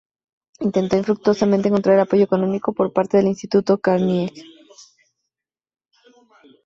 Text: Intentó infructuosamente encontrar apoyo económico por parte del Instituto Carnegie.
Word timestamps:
Intentó 0.61 0.97
infructuosamente 0.97 1.67
encontrar 1.67 1.99
apoyo 1.99 2.23
económico 2.23 2.73
por 2.73 2.91
parte 2.91 3.17
del 3.17 3.27
Instituto 3.27 3.77
Carnegie. 3.77 4.33